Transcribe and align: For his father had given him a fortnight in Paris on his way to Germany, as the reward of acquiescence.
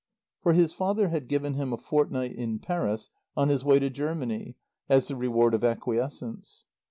For 0.41 0.53
his 0.53 0.73
father 0.73 1.09
had 1.09 1.27
given 1.27 1.53
him 1.53 1.71
a 1.71 1.77
fortnight 1.77 2.31
in 2.31 2.57
Paris 2.57 3.11
on 3.37 3.49
his 3.49 3.63
way 3.63 3.77
to 3.77 3.91
Germany, 3.91 4.55
as 4.89 5.09
the 5.09 5.15
reward 5.15 5.53
of 5.53 5.63
acquiescence. 5.63 6.65